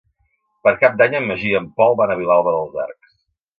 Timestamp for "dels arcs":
2.59-3.17